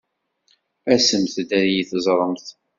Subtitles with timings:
[0.93, 2.47] Asemt-d ad iyi-teẓṛemt.